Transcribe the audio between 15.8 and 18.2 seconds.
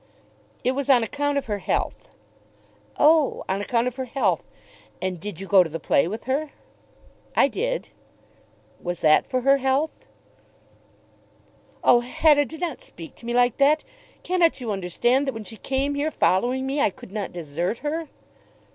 here, following me, I could not desert her?"